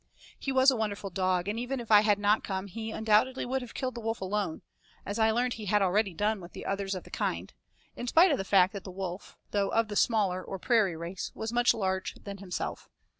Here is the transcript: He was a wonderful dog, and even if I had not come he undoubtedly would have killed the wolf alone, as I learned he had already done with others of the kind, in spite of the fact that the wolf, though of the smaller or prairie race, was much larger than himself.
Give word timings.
He 0.39 0.51
was 0.51 0.71
a 0.71 0.75
wonderful 0.75 1.11
dog, 1.11 1.47
and 1.47 1.59
even 1.59 1.79
if 1.79 1.91
I 1.91 2.01
had 2.01 2.17
not 2.17 2.43
come 2.43 2.65
he 2.65 2.89
undoubtedly 2.89 3.45
would 3.45 3.61
have 3.61 3.75
killed 3.75 3.93
the 3.93 4.01
wolf 4.01 4.19
alone, 4.19 4.63
as 5.05 5.19
I 5.19 5.29
learned 5.29 5.53
he 5.53 5.65
had 5.65 5.83
already 5.83 6.15
done 6.15 6.41
with 6.41 6.57
others 6.65 6.95
of 6.95 7.03
the 7.03 7.11
kind, 7.11 7.53
in 7.95 8.07
spite 8.07 8.31
of 8.31 8.39
the 8.39 8.43
fact 8.43 8.73
that 8.73 8.83
the 8.83 8.89
wolf, 8.89 9.37
though 9.51 9.69
of 9.69 9.89
the 9.89 9.95
smaller 9.95 10.43
or 10.43 10.57
prairie 10.57 10.97
race, 10.97 11.31
was 11.35 11.53
much 11.53 11.71
larger 11.75 12.19
than 12.19 12.39
himself. 12.39 12.89